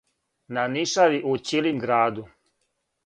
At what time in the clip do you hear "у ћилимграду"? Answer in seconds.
1.33-2.25